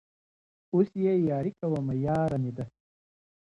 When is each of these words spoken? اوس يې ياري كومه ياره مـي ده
اوس 0.73 0.89
يې 1.03 1.13
ياري 1.29 1.51
كومه 1.59 1.93
ياره 2.05 2.37
مـي 2.43 2.51
ده 2.57 2.65